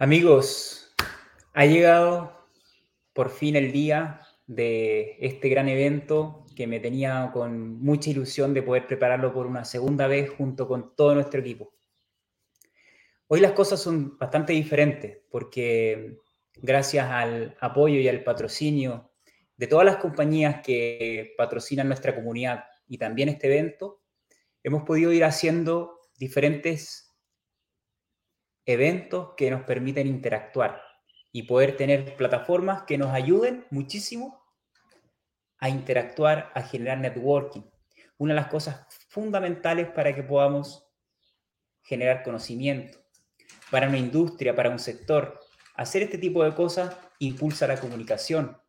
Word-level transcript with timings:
Amigos, 0.00 0.94
ha 1.54 1.66
llegado 1.66 2.46
por 3.12 3.30
fin 3.30 3.56
el 3.56 3.72
día 3.72 4.20
de 4.46 5.16
este 5.18 5.48
gran 5.48 5.68
evento 5.68 6.46
que 6.54 6.68
me 6.68 6.78
tenía 6.78 7.30
con 7.32 7.80
mucha 7.80 8.10
ilusión 8.10 8.54
de 8.54 8.62
poder 8.62 8.86
prepararlo 8.86 9.32
por 9.32 9.48
una 9.48 9.64
segunda 9.64 10.06
vez 10.06 10.30
junto 10.30 10.68
con 10.68 10.94
todo 10.94 11.16
nuestro 11.16 11.40
equipo. 11.40 11.72
Hoy 13.26 13.40
las 13.40 13.50
cosas 13.50 13.82
son 13.82 14.16
bastante 14.16 14.52
diferentes 14.52 15.18
porque 15.32 16.20
gracias 16.54 17.10
al 17.10 17.56
apoyo 17.60 17.98
y 17.98 18.06
al 18.06 18.22
patrocinio 18.22 19.10
de 19.56 19.66
todas 19.66 19.84
las 19.84 19.96
compañías 19.96 20.60
que 20.62 21.34
patrocinan 21.36 21.88
nuestra 21.88 22.14
comunidad 22.14 22.66
y 22.86 22.98
también 22.98 23.30
este 23.30 23.48
evento, 23.48 24.04
hemos 24.62 24.84
podido 24.84 25.12
ir 25.12 25.24
haciendo 25.24 26.02
diferentes 26.16 27.07
eventos 28.68 29.30
que 29.34 29.50
nos 29.50 29.62
permiten 29.62 30.06
interactuar 30.06 30.82
y 31.32 31.44
poder 31.44 31.74
tener 31.74 32.16
plataformas 32.16 32.82
que 32.82 32.98
nos 32.98 33.14
ayuden 33.14 33.64
muchísimo 33.70 34.44
a 35.58 35.70
interactuar, 35.70 36.52
a 36.54 36.60
generar 36.60 36.98
networking. 36.98 37.62
Una 38.18 38.34
de 38.34 38.40
las 38.40 38.48
cosas 38.48 38.86
fundamentales 39.08 39.88
para 39.88 40.14
que 40.14 40.22
podamos 40.22 40.86
generar 41.82 42.22
conocimiento, 42.22 42.98
para 43.70 43.88
una 43.88 43.96
industria, 43.96 44.54
para 44.54 44.68
un 44.68 44.78
sector. 44.78 45.40
Hacer 45.74 46.02
este 46.02 46.18
tipo 46.18 46.44
de 46.44 46.54
cosas 46.54 46.94
impulsa 47.20 47.66
la 47.66 47.80
comunicación, 47.80 48.60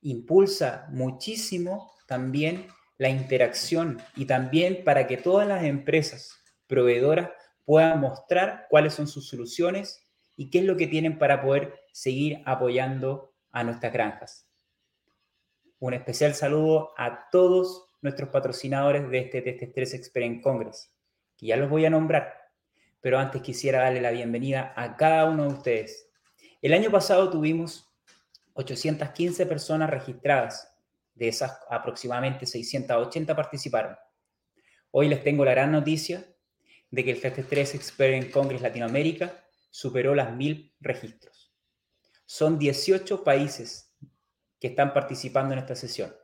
impulsa 0.00 0.88
muchísimo 0.90 1.92
también 2.08 2.66
la 2.98 3.10
interacción 3.10 4.02
y 4.16 4.24
también 4.24 4.82
para 4.82 5.06
que 5.06 5.18
todas 5.18 5.46
las 5.46 5.62
empresas 5.62 6.42
proveedoras 6.66 7.30
puedan 7.64 8.00
mostrar 8.00 8.66
cuáles 8.68 8.94
son 8.94 9.06
sus 9.06 9.28
soluciones 9.28 10.06
y 10.36 10.50
qué 10.50 10.60
es 10.60 10.64
lo 10.64 10.76
que 10.76 10.86
tienen 10.86 11.18
para 11.18 11.42
poder 11.42 11.80
seguir 11.92 12.42
apoyando 12.44 13.32
a 13.50 13.64
nuestras 13.64 13.92
granjas. 13.92 14.48
Un 15.78 15.94
especial 15.94 16.34
saludo 16.34 16.92
a 16.96 17.28
todos 17.30 17.86
nuestros 18.00 18.30
patrocinadores 18.30 19.08
de 19.10 19.18
este 19.18 19.42
Test 19.42 19.62
Stress 19.62 19.94
Experience 19.94 20.42
Congress, 20.42 20.94
que 21.36 21.46
ya 21.46 21.56
los 21.56 21.68
voy 21.68 21.84
a 21.84 21.90
nombrar, 21.90 22.34
pero 23.00 23.18
antes 23.18 23.42
quisiera 23.42 23.80
darle 23.80 24.00
la 24.00 24.10
bienvenida 24.10 24.72
a 24.76 24.96
cada 24.96 25.24
uno 25.28 25.44
de 25.44 25.54
ustedes. 25.54 26.08
El 26.60 26.72
año 26.72 26.90
pasado 26.90 27.30
tuvimos 27.30 27.92
815 28.54 29.46
personas 29.46 29.90
registradas, 29.90 30.68
de 31.14 31.28
esas 31.28 31.58
aproximadamente 31.68 32.46
680 32.46 33.36
participaron. 33.36 33.96
Hoy 34.90 35.08
les 35.08 35.22
tengo 35.22 35.44
la 35.44 35.52
gran 35.52 35.72
noticia 35.72 36.24
de 36.92 37.04
que 37.04 37.10
el 37.10 37.20
FT3 37.20 37.74
Experience 37.74 38.30
Congress 38.30 38.62
Latinoamérica 38.62 39.44
superó 39.70 40.14
las 40.14 40.36
mil 40.36 40.74
registros. 40.78 41.52
Son 42.26 42.58
18 42.58 43.24
países 43.24 43.96
que 44.60 44.68
están 44.68 44.92
participando 44.92 45.54
en 45.54 45.60
esta 45.60 45.74
sesión, 45.74 46.14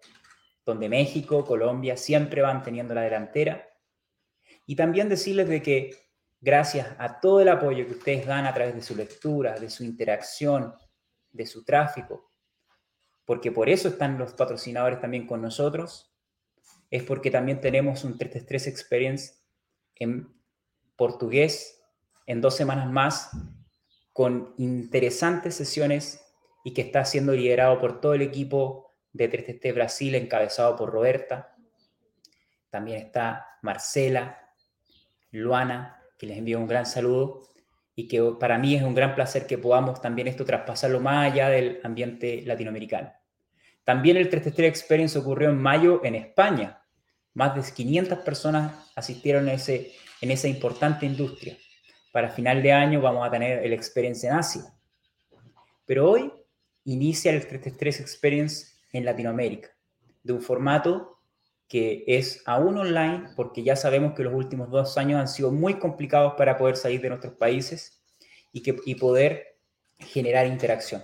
donde 0.65 0.89
México, 0.91 1.45
Colombia 1.45 1.97
siempre 1.97 2.43
van 2.43 2.63
teniendo 2.63 2.95
la 2.95 3.01
delantera. 3.01 3.67
Y 4.67 4.77
también 4.77 5.09
decirles 5.09 5.49
de 5.49 5.63
que 5.63 5.97
gracias 6.39 6.95
a 6.99 7.19
todo 7.19 7.41
el 7.41 7.49
apoyo 7.49 7.87
que 7.87 7.93
ustedes 7.93 8.27
dan 8.27 8.45
a 8.45 8.53
través 8.53 8.75
de 8.75 8.83
su 8.83 8.95
lectura, 8.95 9.59
de 9.59 9.71
su 9.71 9.83
interacción, 9.85 10.75
de 11.31 11.47
su 11.47 11.65
tráfico, 11.65 12.31
porque 13.25 13.51
por 13.51 13.71
eso 13.71 13.89
están 13.89 14.19
los 14.19 14.35
patrocinadores 14.35 15.01
también 15.01 15.27
con 15.27 15.41
nosotros, 15.41 16.15
es 16.91 17.03
porque 17.05 17.31
también 17.31 17.61
tenemos 17.61 18.05
un 18.05 18.19
333 18.19 18.67
Experience 18.67 19.35
en 19.95 20.38
portugués 20.99 21.81
en 22.27 22.43
dos 22.43 22.55
semanas 22.57 22.91
más 22.91 23.31
con 24.13 24.53
interesantes 24.59 25.55
sesiones 25.55 26.21
y 26.65 26.75
que 26.75 26.83
está 26.83 27.05
siendo 27.05 27.33
liderado 27.33 27.79
por 27.81 28.01
todo 28.01 28.15
el 28.15 28.21
equipo 28.21 28.93
de 29.13 29.31
3TT 29.31 29.73
Brasil 29.73 30.15
encabezado 30.17 30.77
por 30.77 30.91
Roberta. 30.91 31.57
También 32.69 32.99
está 32.99 33.47
Marcela, 33.63 34.53
Luana, 35.31 36.03
que 36.19 36.27
les 36.27 36.39
envío 36.39 36.59
un 36.59 36.67
gran 36.67 36.85
saludo 36.85 37.43
y 37.95 38.09
que 38.09 38.21
para 38.39 38.59
mí 38.59 38.75
es 38.75 38.83
un 38.83 38.95
gran 38.95 39.15
placer 39.15 39.47
que 39.47 39.57
podamos 39.57 40.01
también 40.01 40.29
esto 40.29 40.45
traspasarlo 40.45 41.01
más 41.01 41.33
allá 41.33 41.49
del 41.49 41.81
ambiente 41.85 42.43
latinoamericano. 42.45 43.13
También 43.85 44.17
el 44.17 44.29
3 44.29 44.59
Experience 44.59 45.19
ocurrió 45.19 45.49
en 45.49 45.59
mayo 45.59 46.05
en 46.05 46.17
España. 46.17 46.83
Más 47.35 47.55
de 47.55 47.73
500 47.73 48.19
personas 48.19 48.93
asistieron 48.95 49.49
a 49.49 49.55
ese 49.55 49.93
en 50.21 50.31
esa 50.31 50.49
importante 50.49 51.07
industria. 51.07 51.57
Para 52.13 52.31
final 52.31 52.63
de 52.63 52.73
año 52.73 53.01
vamos 53.01 53.27
a 53.27 53.31
tener 53.31 53.65
el 53.65 53.73
Experience 53.73 54.27
en 54.27 54.35
Asia. 54.35 54.63
Pero 55.87 56.11
hoy 56.11 56.33
inicia 56.85 57.33
el 57.33 57.41
333 57.41 58.01
Experience 58.01 58.67
en 58.93 59.05
Latinoamérica, 59.05 59.71
de 60.23 60.33
un 60.33 60.43
formato 60.43 61.19
que 61.69 62.05
es 62.07 62.43
aún 62.47 62.79
online, 62.79 63.29
porque 63.37 63.63
ya 63.63 63.77
sabemos 63.77 64.15
que 64.15 64.23
los 64.23 64.33
últimos 64.33 64.71
dos 64.71 64.97
años 64.97 65.21
han 65.21 65.29
sido 65.29 65.51
muy 65.53 65.75
complicados 65.79 66.35
para 66.37 66.57
poder 66.57 66.77
salir 66.77 67.01
de 67.03 67.11
nuestros 67.11 67.35
países 67.35 68.03
y, 68.53 68.63
que, 68.63 68.77
y 68.87 68.95
poder 68.95 69.59
generar 69.99 70.47
interacción. 70.47 71.03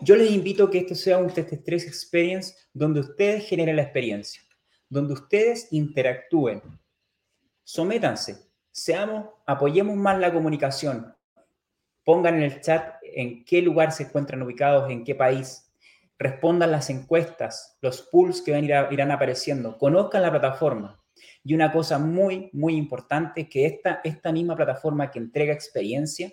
Yo 0.00 0.16
les 0.16 0.30
invito 0.30 0.64
a 0.64 0.70
que 0.70 0.78
esto 0.78 0.94
sea 0.94 1.18
un 1.18 1.26
333 1.26 1.86
Experience 1.86 2.54
donde 2.72 3.00
ustedes 3.00 3.46
generen 3.46 3.76
la 3.76 3.82
experiencia, 3.82 4.42
donde 4.88 5.14
ustedes 5.14 5.68
interactúen, 5.70 6.62
sométanse, 7.64 8.50
seamos, 8.70 9.26
apoyemos 9.46 9.96
más 9.96 10.18
la 10.18 10.32
comunicación, 10.32 11.14
pongan 12.04 12.36
en 12.36 12.42
el 12.42 12.60
chat 12.60 12.96
en 13.02 13.44
qué 13.44 13.62
lugar 13.62 13.92
se 13.92 14.04
encuentran 14.04 14.42
ubicados, 14.42 14.90
en 14.90 15.04
qué 15.04 15.14
país, 15.14 15.72
respondan 16.18 16.70
las 16.70 16.90
encuestas, 16.90 17.76
los 17.80 18.02
pools 18.02 18.42
que 18.42 18.52
van 18.52 18.64
irán 18.64 19.10
apareciendo, 19.10 19.78
conozcan 19.78 20.22
la 20.22 20.30
plataforma. 20.30 21.00
Y 21.42 21.54
una 21.54 21.72
cosa 21.72 21.98
muy, 21.98 22.50
muy 22.52 22.76
importante 22.76 23.48
que 23.48 23.66
esta, 23.66 24.00
esta 24.04 24.32
misma 24.32 24.56
plataforma 24.56 25.10
que 25.10 25.18
entrega 25.18 25.52
experiencia 25.52 26.32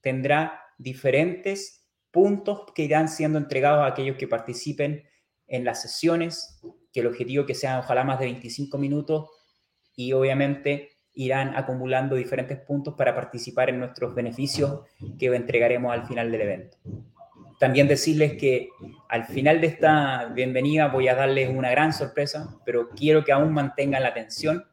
tendrá 0.00 0.60
diferentes 0.78 1.86
puntos 2.10 2.72
que 2.74 2.84
irán 2.84 3.08
siendo 3.08 3.38
entregados 3.38 3.84
a 3.84 3.86
aquellos 3.86 4.16
que 4.16 4.28
participen 4.28 5.04
en 5.46 5.64
las 5.64 5.82
sesiones, 5.82 6.60
que 6.92 7.00
el 7.00 7.06
objetivo 7.06 7.46
que 7.46 7.54
sean 7.54 7.78
ojalá 7.78 8.04
más 8.04 8.18
de 8.18 8.26
25 8.26 8.78
minutos 8.78 9.28
y 9.96 10.12
obviamente 10.12 10.90
irán 11.14 11.56
acumulando 11.56 12.14
diferentes 12.14 12.58
puntos 12.58 12.94
para 12.94 13.14
participar 13.14 13.70
en 13.70 13.80
nuestros 13.80 14.14
beneficios 14.14 14.82
que 15.18 15.26
entregaremos 15.26 15.92
al 15.92 16.06
final 16.06 16.30
del 16.30 16.42
evento. 16.42 16.76
También 17.58 17.88
decirles 17.88 18.34
que 18.34 18.68
al 19.08 19.24
final 19.24 19.62
de 19.62 19.68
esta 19.68 20.26
bienvenida 20.34 20.88
voy 20.88 21.08
a 21.08 21.14
darles 21.14 21.48
una 21.48 21.70
gran 21.70 21.94
sorpresa, 21.94 22.60
pero 22.66 22.90
quiero 22.90 23.24
que 23.24 23.32
aún 23.32 23.52
mantengan 23.52 24.02
la 24.02 24.10
atención 24.10 24.66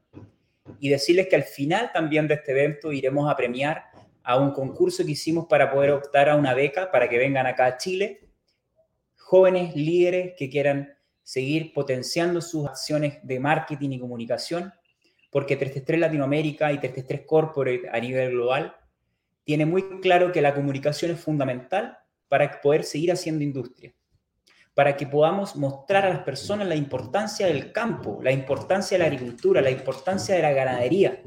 y 0.80 0.90
decirles 0.90 1.28
que 1.30 1.38
al 1.38 1.44
final 1.44 1.92
también 1.94 2.28
de 2.28 2.36
este 2.36 2.52
evento 2.52 2.92
iremos 2.92 3.32
a 3.32 3.38
premiar 3.38 3.86
a 4.22 4.38
un 4.38 4.52
concurso 4.52 5.06
que 5.06 5.12
hicimos 5.12 5.48
para 5.48 5.72
poder 5.72 5.92
optar 5.92 6.30
a 6.30 6.36
una 6.36 6.54
beca 6.54 6.92
para 6.92 7.08
que 7.08 7.18
vengan 7.18 7.48
acá 7.48 7.66
a 7.66 7.78
Chile 7.78 8.24
jóvenes 9.34 9.76
líderes 9.76 10.34
que 10.38 10.48
quieran 10.48 10.96
seguir 11.24 11.74
potenciando 11.74 12.42
sus 12.42 12.68
acciones 12.68 13.18
de 13.24 13.40
marketing 13.40 13.92
y 13.92 14.00
comunicación 14.00 14.72
porque 15.34 15.56
333 15.56 16.00
Latinoamérica 16.00 16.72
y 16.72 16.78
333 16.78 17.28
Corporate 17.28 17.90
a 17.92 18.00
nivel 18.00 18.30
global 18.32 18.76
tiene 19.44 19.66
muy 19.66 20.00
claro 20.00 20.32
que 20.32 20.44
la 20.44 20.54
comunicación 20.54 21.10
es 21.10 21.20
fundamental 21.20 21.98
para 22.28 22.62
poder 22.62 22.84
seguir 22.84 23.12
haciendo 23.12 23.44
industria, 23.44 23.94
para 24.76 24.96
que 24.96 25.08
podamos 25.08 25.56
mostrar 25.56 26.06
a 26.06 26.10
las 26.10 26.20
personas 26.20 26.68
la 26.68 26.76
importancia 26.76 27.48
del 27.48 27.72
campo, 27.72 28.20
la 28.22 28.32
importancia 28.32 28.96
de 28.96 29.04
la 29.04 29.10
agricultura, 29.10 29.60
la 29.60 29.72
importancia 29.72 30.36
de 30.36 30.44
la 30.44 30.52
ganadería, 30.52 31.24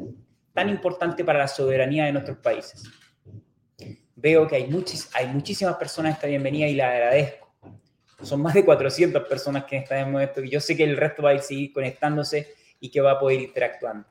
tan 0.54 0.70
importante 0.70 1.24
para 1.24 1.40
la 1.40 1.48
soberanía 1.48 2.04
de 2.04 2.12
nuestros 2.12 2.38
países. 2.38 2.84
Veo 4.14 4.46
que 4.46 4.54
hay, 4.54 4.68
muchis, 4.68 5.10
hay 5.14 5.26
muchísimas 5.26 5.74
personas 5.76 6.14
esta 6.14 6.28
bienvenida 6.28 6.68
y 6.68 6.76
la 6.76 6.92
agradezco. 6.92 7.54
Son 8.22 8.40
más 8.40 8.54
de 8.54 8.64
400 8.64 9.24
personas 9.28 9.64
que 9.64 9.78
están 9.78 10.14
en 10.14 10.20
esto 10.20 10.42
y 10.44 10.48
yo 10.48 10.60
sé 10.60 10.76
que 10.76 10.84
el 10.84 10.96
resto 10.96 11.24
va 11.24 11.30
a 11.30 11.34
ir 11.34 11.40
seguir 11.40 11.72
conectándose 11.72 12.54
y 12.86 12.90
que 12.90 13.00
va 13.00 13.12
a 13.12 13.18
poder 13.18 13.40
interactuando. 13.40 14.06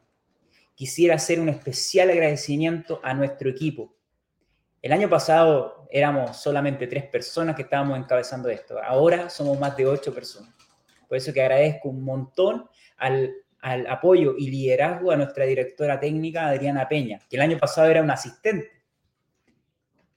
Quisiera 0.75 1.15
hacer 1.15 1.39
un 1.39 1.47
especial 1.47 2.09
agradecimiento 2.09 2.99
a 3.01 3.13
nuestro 3.13 3.49
equipo. 3.49 3.95
El 4.81 4.91
año 4.91 5.09
pasado 5.09 5.87
éramos 5.89 6.35
solamente 6.35 6.87
tres 6.87 7.05
personas 7.05 7.55
que 7.55 7.61
estábamos 7.61 7.97
encabezando 7.97 8.49
esto. 8.49 8.77
Ahora 8.83 9.29
somos 9.29 9.57
más 9.57 9.77
de 9.77 9.87
ocho 9.87 10.13
personas. 10.13 10.53
Por 11.07 11.17
eso 11.17 11.31
que 11.31 11.41
agradezco 11.41 11.87
un 11.87 12.03
montón 12.03 12.67
al, 12.97 13.33
al 13.61 13.87
apoyo 13.87 14.35
y 14.37 14.51
liderazgo 14.51 15.11
a 15.11 15.15
nuestra 15.15 15.45
directora 15.45 15.97
técnica, 15.97 16.47
Adriana 16.47 16.89
Peña, 16.89 17.21
que 17.29 17.37
el 17.37 17.43
año 17.43 17.57
pasado 17.57 17.89
era 17.89 18.01
una 18.01 18.15
asistente. 18.15 18.75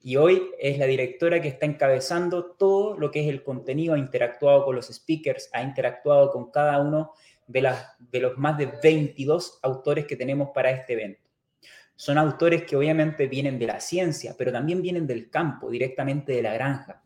Y 0.00 0.16
hoy 0.16 0.50
es 0.58 0.78
la 0.78 0.86
directora 0.86 1.40
que 1.40 1.48
está 1.48 1.66
encabezando 1.66 2.56
todo 2.56 2.96
lo 2.98 3.10
que 3.10 3.20
es 3.20 3.28
el 3.28 3.44
contenido, 3.44 3.94
ha 3.94 3.98
interactuado 3.98 4.64
con 4.64 4.74
los 4.74 4.86
speakers, 4.86 5.48
ha 5.52 5.62
interactuado 5.62 6.32
con 6.32 6.50
cada 6.50 6.80
uno 6.80 7.12
de, 7.48 7.74
de 7.98 8.20
los 8.20 8.38
más 8.38 8.56
de 8.56 8.66
22 8.80 9.58
autores 9.62 10.06
que 10.06 10.16
tenemos 10.16 10.50
para 10.54 10.70
este 10.70 10.92
evento. 10.92 11.28
Son 11.96 12.16
autores 12.16 12.62
que 12.62 12.76
obviamente 12.76 13.26
vienen 13.26 13.58
de 13.58 13.66
la 13.66 13.80
ciencia, 13.80 14.36
pero 14.38 14.52
también 14.52 14.80
vienen 14.80 15.06
del 15.06 15.30
campo, 15.30 15.68
directamente 15.68 16.32
de 16.32 16.42
la 16.42 16.54
granja, 16.54 17.02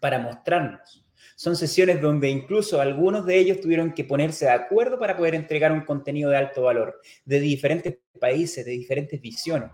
para 0.00 0.18
mostrarnos. 0.18 1.04
Son 1.36 1.56
sesiones 1.56 2.00
donde 2.00 2.28
incluso 2.28 2.80
algunos 2.80 3.26
de 3.26 3.38
ellos 3.38 3.60
tuvieron 3.60 3.92
que 3.92 4.04
ponerse 4.04 4.46
de 4.46 4.52
acuerdo 4.52 4.98
para 4.98 5.16
poder 5.16 5.34
entregar 5.34 5.72
un 5.72 5.82
contenido 5.82 6.30
de 6.30 6.36
alto 6.36 6.62
valor, 6.62 7.00
de 7.24 7.40
diferentes 7.40 7.98
países, 8.18 8.64
de 8.64 8.72
diferentes 8.72 9.20
visiones. 9.20 9.70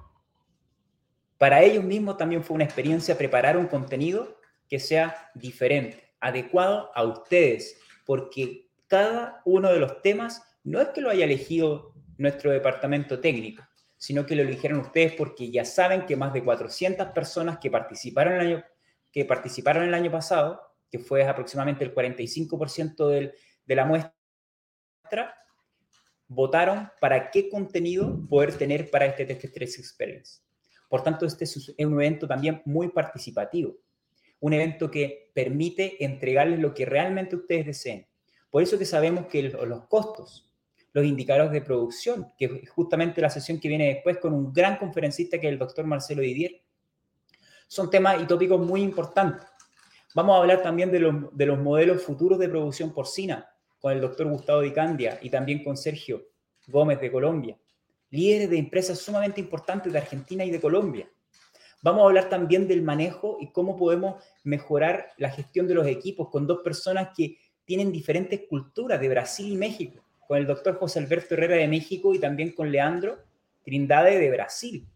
Para 1.37 1.63
ellos 1.63 1.85
mismos 1.85 2.17
también 2.17 2.43
fue 2.43 2.57
una 2.57 2.65
experiencia 2.65 3.17
preparar 3.17 3.57
un 3.57 3.67
contenido 3.67 4.39
que 4.69 4.81
sea 4.81 5.31
diferente, 5.35 6.13
adecuado 6.21 6.91
a 6.95 7.05
ustedes, 7.05 7.79
porque 8.05 8.68
cada 8.89 9.43
uno 9.45 9.73
de 9.73 9.79
los 9.79 10.03
temas 10.03 10.43
no 10.65 10.81
es 10.81 10.89
que 10.89 11.01
lo 11.01 11.11
haya 11.11 11.25
elegido 11.25 11.95
nuestro 12.17 12.51
departamento 12.51 13.21
técnico, 13.21 13.63
sino 13.97 14.27
que 14.27 14.35
lo 14.35 14.43
eligieron 14.43 14.81
ustedes 14.81 15.13
porque 15.13 15.51
ya 15.51 15.65
saben 15.65 16.07
que 16.07 16.17
más 16.17 16.33
de 16.33 16.43
400 16.43 17.09
personas 17.09 17.59
que 17.59 17.71
participaron 17.71 18.35
el 18.35 18.41
año, 18.41 18.65
que 19.13 19.25
participaron 19.25 19.85
el 19.85 19.95
año 19.95 20.11
pasado, 20.11 20.61
que 20.91 20.99
fue 20.99 21.25
aproximadamente 21.25 21.85
el 21.85 21.95
45% 21.95 23.09
del, 23.09 23.35
de 23.65 23.77
la 23.77 23.85
muestra, 23.85 25.35
votaron 26.27 26.91
para 27.01 27.31
qué 27.31 27.49
contenido 27.49 28.27
poder 28.29 28.57
tener 28.57 28.91
para 28.91 29.07
este 29.07 29.25
Test 29.25 29.45
Stress 29.45 29.79
Experience. 29.79 30.43
Por 30.89 31.03
tanto, 31.03 31.27
este 31.27 31.45
es 31.45 31.69
un 31.79 32.01
evento 32.01 32.27
también 32.27 32.63
muy 32.65 32.89
participativo, 32.89 33.77
un 34.41 34.53
evento 34.53 34.91
que 34.91 35.31
permite 35.35 36.03
entregarles 36.05 36.59
lo 36.59 36.73
que 36.73 36.87
realmente 36.87 37.37
ustedes 37.37 37.67
deseen. 37.67 38.07
Por 38.51 38.63
eso 38.63 38.79
que 38.79 38.85
sabemos 38.85 39.27
que 39.27 39.43
los 39.43 39.85
costos 39.87 40.49
los 40.93 41.05
indicadores 41.05 41.53
de 41.53 41.61
producción, 41.61 42.33
que 42.37 42.47
es 42.63 42.71
justamente 42.71 43.21
la 43.21 43.31
sesión 43.31 43.61
que 43.61 43.69
viene 43.69 43.95
después 43.95 44.19
con 44.19 44.33
un 44.33 44.53
gran 44.53 44.77
conferencista 44.77 45.39
que 45.39 45.47
es 45.47 45.53
el 45.53 45.59
doctor 45.59 45.85
Marcelo 45.85 46.23
Didier. 46.23 46.63
Son 47.67 47.91
temas 47.91 48.21
y 48.23 48.27
tópicos 48.27 48.61
muy 48.61 48.83
importantes. 48.83 49.47
Vamos 50.15 50.35
a 50.35 50.41
hablar 50.41 50.63
también 50.63 50.91
de 50.91 51.01
los, 51.01 51.37
de 51.37 51.47
los 51.47 51.59
modelos 51.59 52.03
futuros 52.03 52.39
de 52.39 52.49
producción 52.49 52.93
porcina 52.93 53.49
con 53.79 53.93
el 53.93 54.01
doctor 54.01 54.27
Gustavo 54.29 54.63
Di 54.63 54.73
Candia 54.73 55.19
y 55.23 55.31
también 55.31 55.63
con 55.63 55.77
Sergio 55.77 56.25
Gómez 56.67 57.01
de 57.01 57.13
Colombia, 57.13 57.57
líderes 58.11 58.51
de 58.51 58.59
empresas 58.59 58.99
sumamente 58.99 59.41
importantes 59.41 59.93
de 59.93 59.99
Argentina 59.99 60.45
y 60.45 60.51
de 60.51 60.61
Colombia. 60.61 61.09
Vamos 61.83 62.03
a 62.03 62.07
hablar 62.07 62.29
también 62.29 62.67
del 62.67 62.83
manejo 62.83 63.37
y 63.41 63.53
cómo 63.53 63.77
podemos 63.77 64.25
mejorar 64.43 65.13
la 65.17 65.31
gestión 65.31 65.69
de 65.69 65.75
los 65.75 65.87
equipos 65.87 66.29
con 66.31 66.47
dos 66.47 66.61
personas 66.65 67.11
que 67.17 67.39
tienen 67.69 67.93
diferentes 67.93 68.41
culturas 68.49 68.99
de 68.99 69.11
Brasil 69.11 69.53
y 69.53 69.57
México 69.59 70.03
con 70.27 70.39
el 70.39 70.47
doctor 70.47 70.79
José 70.79 71.01
Alberto 71.01 71.35
Herrera 71.35 71.57
de 71.57 71.69
México 71.69 72.15
y 72.15 72.19
también 72.19 72.53
con 72.53 72.73
Leandro 72.73 73.19
Trindade 73.63 74.19
de 74.19 74.31
Brasil. 74.31 74.89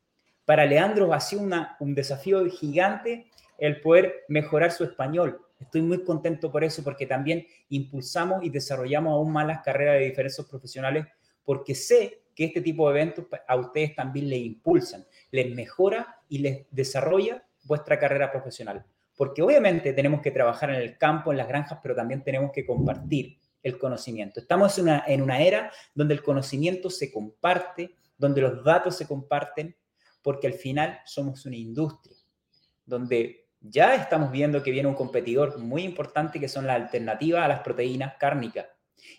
Para 0.47 0.64
Leandro 0.64 1.12
ha 1.12 1.21
sido 1.21 1.43
un 1.81 1.95
desafío 1.95 2.47
gigante 2.47 3.26
el 3.59 3.83
poder 3.83 4.25
mejorar 4.29 4.73
su 4.73 4.85
español. 4.85 5.38
Estoy 5.61 5.83
muy 5.83 6.02
contento 6.02 6.50
por 6.50 6.64
eso, 6.64 6.83
porque 6.83 7.05
también 7.05 7.47
impulsamos 7.69 8.43
y 8.43 8.49
desarrollamos 8.49 9.12
aún 9.12 9.31
más 9.31 9.47
las 9.47 9.61
carreras 9.62 9.99
de 9.99 10.07
diferentes 10.07 10.43
profesionales, 10.47 11.05
porque 11.45 11.75
sé 11.75 12.23
que 12.35 12.45
este 12.47 12.62
tipo 12.62 12.88
de 12.88 12.99
eventos 12.99 13.26
a 13.47 13.57
ustedes 13.57 13.95
también 13.95 14.31
les 14.31 14.41
impulsan, 14.41 15.05
les 15.31 15.55
mejora 15.55 16.17
y 16.26 16.38
les 16.38 16.64
desarrolla 16.71 17.45
vuestra 17.64 17.99
carrera 17.99 18.33
profesional. 18.33 18.83
Porque 19.16 19.42
obviamente 19.42 19.92
tenemos 19.92 20.21
que 20.21 20.31
trabajar 20.31 20.71
en 20.71 20.76
el 20.76 20.99
campo, 20.99 21.31
en 21.31 21.38
las 21.38 21.49
granjas, 21.49 21.78
pero 21.83 21.95
también 21.95 22.23
tenemos 22.23 22.50
que 22.52 22.64
compartir 22.64 23.38
el 23.62 23.78
conocimiento. 23.78 24.40
Estamos 24.40 24.76
en 24.78 24.85
una, 24.85 25.04
en 25.07 25.23
una 25.23 25.40
era 25.40 25.71
donde 25.95 26.14
el 26.14 26.23
conocimiento 26.23 26.90
se 26.90 27.12
comparte, 27.12 27.97
donde 28.16 28.40
los 28.40 28.64
datos 28.64 28.97
se 28.97 29.07
comparten, 29.07 29.76
porque 30.23 30.47
al 30.47 30.54
final 30.54 31.00
somos 31.04 31.47
una 31.47 31.57
industria, 31.57 32.16
donde 32.85 33.49
ya 33.61 33.95
estamos 33.95 34.31
viendo 34.33 34.62
que 34.62 34.71
viene 34.71 34.88
un 34.88 34.95
competidor 34.95 35.59
muy 35.59 35.83
importante 35.83 36.40
que 36.40 36.49
son 36.49 36.66
las 36.66 36.76
alternativas 36.76 37.45
a 37.45 37.49
las 37.49 37.61
proteínas 37.61 38.14
cárnicas. 38.19 38.66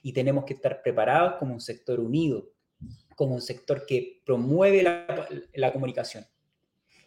Y 0.02 0.14
tenemos 0.14 0.46
que 0.46 0.54
estar 0.54 0.82
preparados 0.82 1.36
como 1.36 1.54
un 1.54 1.62
sector 1.62 2.00
unido, 2.00 2.50
como 3.16 3.36
un 3.36 3.42
sector 3.42 3.86
que 3.86 4.22
promueve 4.26 4.84
la, 4.84 5.28
la 5.54 5.72
comunicación. 5.72 6.26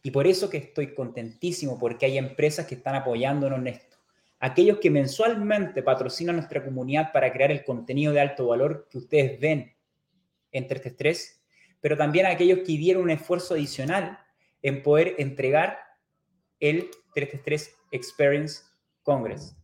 Y 0.07 0.13
por 0.13 0.29
eso 0.29 0.49
que 0.49 0.59
estoy 0.59 0.95
contentísimo, 0.95 1.81
porque 1.81 2.07
hay 2.07 2.17
empresas 2.17 2.67
que 2.67 2.77
están 2.77 2.95
apoyándonos 2.95 3.59
en 3.59 3.67
esto 3.67 3.97
aquellos 4.39 4.79
que 4.79 4.91
mensualmente 4.91 5.83
patrocinan 5.83 6.37
nuestra 6.37 6.65
comunidad 6.65 7.11
para 7.11 7.33
crear 7.33 7.51
el 7.51 7.65
contenido 7.65 8.13
de 8.13 8.21
alto 8.21 8.47
valor 8.47 8.87
que 8.89 8.99
ustedes 8.99 9.41
ven 9.41 9.75
en 10.53 10.69
333, 10.69 11.43
pero 11.81 11.97
también 11.97 12.27
aquellos 12.27 12.61
que 12.61 12.77
dieron 12.77 13.03
un 13.03 13.11
esfuerzo 13.11 13.55
adicional 13.55 14.21
en 14.63 14.85
poder 14.85 15.15
entregar 15.19 15.79
el 16.61 16.91
333 17.15 17.75
Experience 17.91 18.63
Congress. 19.03 19.57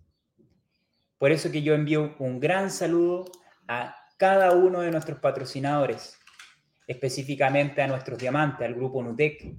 Por 1.19 1.31
eso 1.31 1.53
que 1.53 1.63
yo 1.63 1.75
envío 1.75 2.17
un 2.19 2.41
gran 2.41 2.69
saludo 2.71 3.31
a 3.69 3.95
cada 4.17 4.53
uno 4.57 4.81
de 4.81 4.91
nuestros 4.91 5.21
patrocinadores, 5.21 6.19
específicamente 6.89 7.83
a 7.83 7.87
nuestros 7.87 8.19
diamantes, 8.19 8.67
al 8.67 8.75
grupo 8.75 9.03
Nutec, 9.03 9.55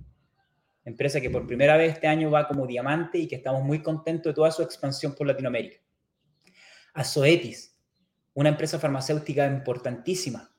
empresa 0.86 1.22
que 1.22 1.30
por 1.30 1.48
primera 1.48 1.78
vez 1.78 1.94
este 1.94 2.08
año 2.08 2.30
va 2.30 2.48
como 2.48 2.68
diamante 2.68 3.18
y 3.18 3.28
que 3.28 3.36
estamos 3.36 3.64
muy 3.64 3.82
contentos 3.82 4.32
de 4.32 4.36
toda 4.36 4.52
su 4.52 4.62
expansión 4.62 5.16
por 5.16 5.28
Latinoamérica. 5.28 5.78
A 6.94 7.04
Zoetis, 7.04 7.78
una 8.34 8.50
empresa 8.50 8.80
farmacéutica 8.80 9.46
importantísima 9.48 10.52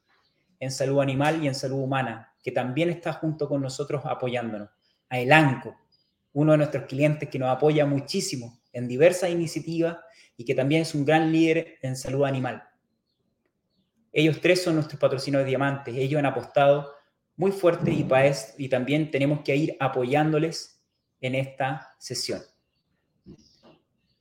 en 0.59 0.71
salud 0.71 1.00
animal 1.00 1.43
y 1.43 1.49
en 1.49 1.54
salud 1.54 1.83
humana, 1.83 2.35
que 2.43 2.52
también 2.52 2.90
está 2.90 3.12
junto 3.12 3.49
con 3.49 3.61
nosotros 3.61 4.02
apoyándonos. 4.04 4.71
A 5.09 5.19
Elanco, 5.19 5.76
uno 6.33 6.52
de 6.52 6.59
nuestros 6.59 6.85
clientes 6.85 7.28
que 7.28 7.38
nos 7.38 7.49
apoya 7.49 7.87
muchísimo 7.87 8.61
en 8.73 8.88
diversas 8.88 9.31
iniciativas 9.31 9.99
y 10.37 10.45
que 10.45 10.54
también 10.54 10.83
es 10.83 10.95
un 10.95 11.04
gran 11.04 11.31
líder 11.31 11.76
en 11.83 11.97
salud 11.97 12.25
animal. 12.25 12.62
Ellos 14.12 14.40
tres 14.40 14.62
son 14.62 14.76
nuestros 14.76 15.00
patrocinadores 15.00 15.47
de 15.47 15.50
diamantes. 15.50 15.97
Ellos 15.97 16.19
han 16.19 16.26
apostado 16.26 16.93
muy 17.37 17.53
fuerte 17.53 17.91
y, 17.91 18.07
y 18.59 18.69
también 18.69 19.11
tenemos 19.11 19.41
que 19.41 19.57
ir 19.57 19.76
apoyándoles 19.81 20.81
en 21.21 21.35
esta 21.35 21.95
sesión 21.99 22.43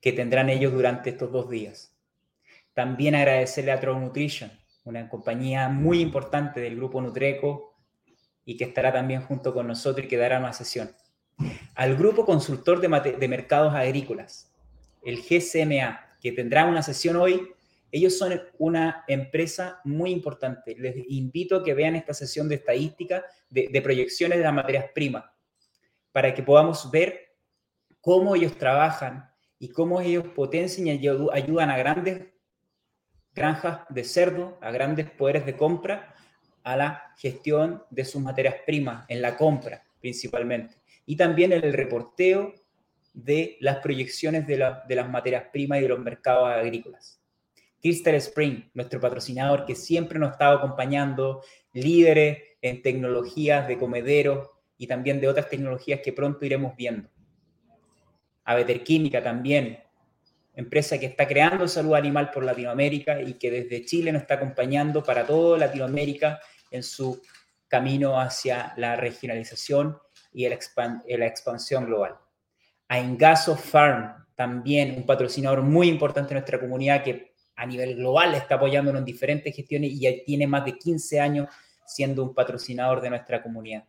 que 0.01 0.11
tendrán 0.11 0.49
ellos 0.49 0.73
durante 0.73 1.11
estos 1.11 1.31
dos 1.31 1.49
días. 1.49 1.95
También 2.73 3.15
agradecerle 3.15 3.71
a 3.71 3.79
True 3.79 3.99
Nutrition, 3.99 4.51
una 4.83 5.07
compañía 5.07 5.69
muy 5.69 6.01
importante 6.01 6.59
del 6.59 6.75
grupo 6.75 6.99
Nutreco 6.99 7.77
y 8.43 8.57
que 8.57 8.65
estará 8.65 8.91
también 8.91 9.21
junto 9.21 9.53
con 9.53 9.67
nosotros 9.67 10.05
y 10.05 10.09
que 10.09 10.17
dará 10.17 10.39
una 10.39 10.51
sesión. 10.51 10.91
Al 11.75 11.95
grupo 11.95 12.25
consultor 12.25 12.81
de, 12.81 13.13
de 13.13 13.27
mercados 13.27 13.73
agrícolas, 13.73 14.51
el 15.05 15.21
GCMA, 15.21 16.17
que 16.19 16.31
tendrá 16.31 16.65
una 16.65 16.83
sesión 16.83 17.15
hoy 17.15 17.53
ellos 17.93 18.17
son 18.17 18.41
una 18.57 19.05
empresa 19.07 19.79
muy 19.83 20.09
importante. 20.09 20.75
Les 20.79 20.95
invito 21.09 21.57
a 21.57 21.63
que 21.63 21.75
vean 21.75 21.95
esta 21.95 22.15
sesión 22.15 22.49
de 22.49 22.55
estadística, 22.55 23.23
de, 23.51 23.81
proyecciones 23.83 24.39
de 24.39 24.43
las 24.43 24.53
materias 24.53 24.85
primas, 24.95 25.25
para 26.11 26.33
que 26.33 26.41
podamos 26.41 26.89
ver 26.89 27.35
cómo 28.01 28.35
ellos 28.35 28.57
trabajan 28.57 29.29
y 29.59 29.69
cómo 29.69 30.01
ellos 30.01 30.25
potencian 30.35 30.87
y 30.87 31.07
ayudan 31.07 31.69
a 31.69 31.77
grandes 31.77 32.25
granjas 33.35 33.81
de 33.89 34.03
cerdo, 34.03 34.57
a 34.59 34.71
grandes 34.71 35.11
poderes 35.11 35.45
de 35.45 35.55
compra, 35.55 36.15
a 36.63 36.75
la 36.75 37.13
gestión 37.19 37.83
de 37.91 38.05
sus 38.05 38.23
materias 38.23 38.55
primas, 38.65 39.05
en 39.07 39.21
la 39.21 39.37
compra 39.37 39.83
principalmente. 40.01 40.77
Y 41.05 41.15
también 41.15 41.51
en 41.51 41.63
el 41.63 41.73
reporteo 41.73 42.55
de 43.13 43.55
las 43.59 43.77
proyecciones 43.77 44.47
de, 44.47 44.73
de 44.87 44.95
las 44.95 45.09
materias 45.11 45.45
primas 45.53 45.77
y 45.77 45.83
de 45.83 45.89
los 45.89 45.99
mercados 45.99 46.49
agrícolas. 46.49 47.22
Crystal 47.83 48.15
Spring, 48.15 48.69
nuestro 48.75 49.01
patrocinador 49.01 49.65
que 49.65 49.75
siempre 49.75 50.17
nos 50.17 50.29
ha 50.29 50.31
estado 50.31 50.57
acompañando, 50.57 51.43
líderes 51.73 52.37
en 52.61 52.81
tecnologías 52.81 53.67
de 53.67 53.77
comedero 53.77 54.61
y 54.77 54.87
también 54.87 55.19
de 55.19 55.27
otras 55.27 55.49
tecnologías 55.49 55.99
que 56.01 56.13
pronto 56.13 56.45
iremos 56.45 56.77
viendo. 56.77 57.09
Aveter 58.45 58.85
Química 58.85 59.21
también, 59.21 59.83
empresa 60.55 60.97
que 60.97 61.07
está 61.07 61.27
creando 61.27 61.67
salud 61.67 61.95
animal 61.95 62.31
por 62.31 62.45
Latinoamérica 62.45 63.21
y 63.21 63.33
que 63.33 63.51
desde 63.51 63.83
Chile 63.83 64.13
nos 64.13 64.21
está 64.21 64.35
acompañando 64.35 65.03
para 65.03 65.27
toda 65.27 65.57
Latinoamérica 65.57 66.39
en 66.71 66.83
su 66.83 67.21
camino 67.67 68.17
hacia 68.17 68.73
la 68.77 68.95
regionalización 68.95 69.97
y 70.31 70.47
la 70.47 71.27
expansión 71.27 71.85
global. 71.85 72.15
A 72.87 72.97
Engaso 72.97 73.57
Farm, 73.57 74.25
también 74.35 74.95
un 74.95 75.05
patrocinador 75.05 75.63
muy 75.63 75.89
importante 75.89 76.31
en 76.31 76.35
nuestra 76.35 76.61
comunidad 76.61 77.03
que 77.03 77.32
a 77.55 77.65
nivel 77.65 77.95
global 77.95 78.33
está 78.35 78.55
apoyándonos 78.55 78.99
en 78.99 79.05
diferentes 79.05 79.55
gestiones 79.55 79.91
y 79.91 79.99
ya 80.01 80.11
tiene 80.25 80.47
más 80.47 80.65
de 80.65 80.77
15 80.77 81.19
años 81.19 81.47
siendo 81.85 82.23
un 82.23 82.33
patrocinador 82.33 83.01
de 83.01 83.09
nuestra 83.09 83.41
comunidad. 83.43 83.85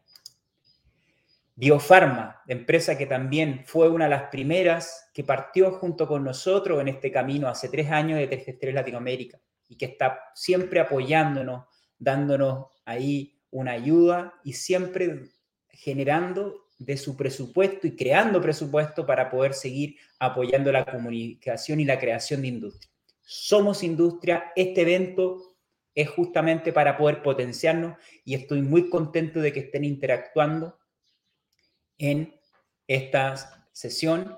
Biofarma, 1.57 2.43
empresa 2.49 2.99
que 2.99 3.07
también 3.07 3.63
fue 3.65 3.89
una 3.89 4.05
de 4.05 4.11
las 4.11 4.25
primeras 4.25 5.09
que 5.15 5.23
partió 5.23 5.71
junto 5.73 6.09
con 6.09 6.25
nosotros 6.25 6.81
en 6.81 6.89
este 6.89 7.13
camino 7.13 7.47
hace 7.47 7.69
tres 7.69 7.91
años 7.93 8.19
de 8.19 8.27
3 8.27 8.75
Latinoamérica 8.75 9.39
y 9.69 9.77
que 9.77 9.85
está 9.85 10.19
siempre 10.35 10.81
apoyándonos, 10.81 11.67
dándonos 11.97 12.67
ahí 12.85 13.41
una 13.53 13.71
ayuda 13.71 14.35
y 14.43 14.55
siempre 14.55 15.31
generando 15.69 16.67
de 16.79 16.97
su 16.97 17.17
presupuesto 17.17 17.87
y 17.87 17.95
creando 17.95 18.41
presupuesto 18.41 19.07
para 19.07 19.31
poder 19.31 19.55
seguir 19.55 19.97
apoyando 20.19 20.73
la 20.73 20.85
comunicación 20.85 21.79
y 21.79 21.85
la 21.85 22.01
creación 22.01 22.43
de 22.43 22.49
industria. 22.49 22.94
Somos 23.25 23.83
industria, 23.83 24.53
este 24.55 24.83
evento 24.83 25.57
es 25.95 26.09
justamente 26.11 26.73
para 26.73 26.97
poder 26.97 27.23
potenciarnos 27.23 27.97
y 28.25 28.35
estoy 28.35 28.63
muy 28.63 28.89
contento 28.91 29.41
de 29.41 29.53
que 29.53 29.61
estén 29.61 29.85
interactuando 29.85 30.79
en 31.99 32.35
esta 32.87 33.69
sesión 33.73 34.37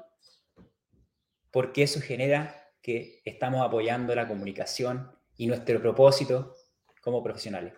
porque 1.51 1.83
eso 1.83 2.01
genera 2.01 2.71
que 2.83 3.23
estamos 3.25 3.65
apoyando 3.65 4.15
la 4.15 4.29
comunicación 4.29 5.11
y 5.37 5.47
nuestro 5.47 5.81
propósito 5.81 6.55
como 7.01 7.23
profesionales. 7.23 7.73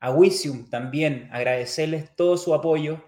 A 0.00 0.10
Wisium 0.10 0.70
también 0.70 1.28
agradecerles 1.32 2.14
todo 2.14 2.36
su 2.36 2.54
apoyo. 2.54 3.04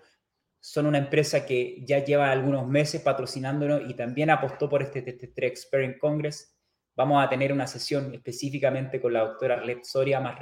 Son 0.61 0.87
una 0.87 0.99
empresa 0.99 1.47
que 1.47 1.83
ya 1.87 2.05
lleva 2.05 2.31
algunos 2.31 2.69
meses 2.69 3.01
patrocinándonos 3.01 3.89
y 3.89 3.95
también 3.95 4.31
apostó 4.31 4.69
por 4.69 4.83
este 4.83 5.03
TT 5.03 5.39
Experience 5.39 5.99
Congress. 5.99 6.60
Vamos 6.97 7.25
a 7.25 7.29
tener 7.29 7.53
una 7.53 7.67
sesión 7.67 8.13
específicamente 8.15 9.01
con 9.01 9.13
la 9.13 9.21
doctora 9.21 9.55
Arlette 9.55 9.85
Soria 9.85 10.21
más, 10.21 10.39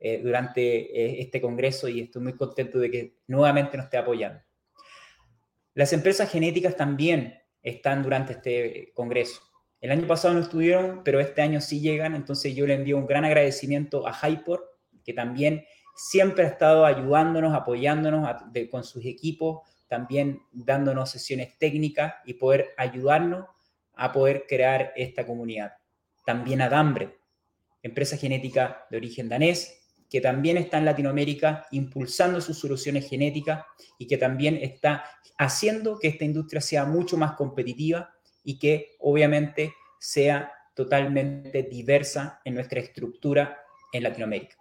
eh, 0.00 0.20
durante 0.22 0.62
eh, 0.62 1.20
este 1.20 1.40
congreso 1.40 1.88
y 1.88 2.00
estoy 2.00 2.22
muy 2.22 2.36
contento 2.36 2.78
de 2.78 2.90
que 2.90 3.16
nuevamente 3.26 3.76
nos 3.76 3.84
esté 3.84 3.98
apoyando. 3.98 4.40
Las 5.74 5.92
empresas 5.92 6.30
genéticas 6.30 6.76
también 6.76 7.36
están 7.62 8.02
durante 8.02 8.34
este 8.34 8.92
congreso. 8.94 9.40
El 9.80 9.90
año 9.90 10.06
pasado 10.06 10.34
no 10.34 10.40
estuvieron, 10.40 11.02
pero 11.04 11.20
este 11.20 11.42
año 11.42 11.60
sí 11.60 11.80
llegan, 11.80 12.14
entonces 12.14 12.54
yo 12.54 12.66
le 12.66 12.74
envío 12.74 12.96
un 12.96 13.06
gran 13.06 13.24
agradecimiento 13.24 14.06
a 14.06 14.12
Hyper, 14.12 14.60
que 15.04 15.12
también 15.12 15.64
siempre 15.96 16.44
ha 16.44 16.48
estado 16.48 16.84
ayudándonos, 16.84 17.54
apoyándonos 17.54 18.28
con 18.70 18.84
sus 18.84 19.04
equipos, 19.04 19.60
también 19.88 20.42
dándonos 20.52 21.10
sesiones 21.10 21.58
técnicas 21.58 22.14
y 22.24 22.34
poder 22.34 22.68
ayudarnos 22.76 23.46
a 23.94 24.12
poder 24.12 24.44
crear 24.48 24.92
esta 24.94 25.26
comunidad. 25.26 25.72
También 26.28 26.60
a 26.60 26.68
Dambre, 26.68 27.20
empresa 27.82 28.18
genética 28.18 28.84
de 28.90 28.98
origen 28.98 29.30
danés, 29.30 29.80
que 30.10 30.20
también 30.20 30.58
está 30.58 30.76
en 30.76 30.84
Latinoamérica 30.84 31.64
impulsando 31.70 32.42
sus 32.42 32.58
soluciones 32.58 33.08
genéticas 33.08 33.64
y 33.96 34.06
que 34.06 34.18
también 34.18 34.58
está 34.58 35.06
haciendo 35.38 35.98
que 35.98 36.08
esta 36.08 36.26
industria 36.26 36.60
sea 36.60 36.84
mucho 36.84 37.16
más 37.16 37.32
competitiva 37.32 38.12
y 38.44 38.58
que 38.58 38.90
obviamente 38.98 39.72
sea 39.98 40.52
totalmente 40.74 41.62
diversa 41.62 42.42
en 42.44 42.56
nuestra 42.56 42.80
estructura 42.80 43.62
en 43.90 44.02
Latinoamérica. 44.02 44.56